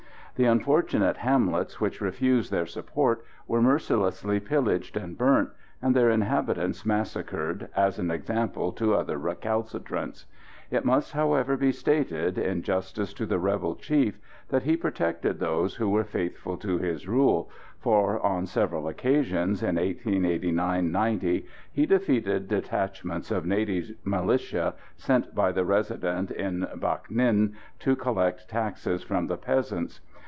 The 0.37 0.45
unfortunate 0.47 1.17
hamlets 1.17 1.79
which 1.79 2.01
refused 2.01 2.49
their 2.51 2.65
support 2.65 3.23
were 3.47 3.61
mercilessly 3.61 4.39
pillaged 4.39 4.97
and 4.97 5.15
burnt, 5.15 5.49
and 5.83 5.95
their 5.95 6.09
inhabitants 6.09 6.83
massacred 6.83 7.69
as 7.75 7.99
an 7.99 8.09
example 8.09 8.71
to 8.71 8.95
other 8.95 9.19
recalcitrants. 9.19 10.25
It 10.71 10.83
must, 10.83 11.11
however, 11.11 11.55
be 11.57 11.71
stated, 11.71 12.39
in 12.39 12.63
justice 12.63 13.13
to 13.15 13.27
the 13.27 13.37
rebel 13.37 13.75
chief, 13.75 14.17
that 14.49 14.63
he 14.63 14.75
protected 14.75 15.39
those 15.39 15.75
who 15.75 15.89
were 15.89 16.03
faithful 16.03 16.57
to 16.57 16.79
his 16.79 17.07
rule, 17.07 17.51
for, 17.77 18.19
on 18.25 18.47
several 18.47 18.87
occasions, 18.87 19.61
in 19.61 19.75
1889 19.75 20.91
90, 20.91 21.45
he 21.71 21.85
defeated 21.85 22.47
detachments 22.47 23.29
of 23.29 23.45
native 23.45 23.91
militia 24.03 24.73
sent 24.95 25.35
by 25.35 25.51
the 25.51 25.65
Resident 25.65 26.31
in 26.31 26.65
Bac 26.77 27.09
Ninh 27.11 27.53
to 27.79 27.95
collect 27.95 28.49
taxes 28.49 29.03
from 29.03 29.27
the 29.27 29.37
peasants. 29.37 30.01